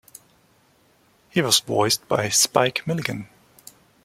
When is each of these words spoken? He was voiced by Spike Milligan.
He 1.29 1.43
was 1.43 1.59
voiced 1.59 2.07
by 2.07 2.29
Spike 2.29 2.87
Milligan. 2.87 3.29